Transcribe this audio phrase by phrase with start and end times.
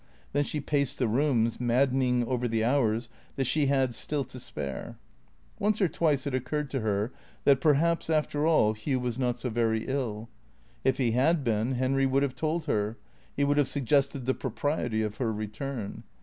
[0.33, 4.97] Then she paced the room, maddening over the hours that she had still to spare.
[5.59, 7.11] Once or twice it occurred to her
[7.43, 10.27] that perhaps, after all, Hugh was not so very ill
[10.83, 12.97] If he had been Henry would have told her.
[13.35, 16.01] He would have suggested the propriety of her return.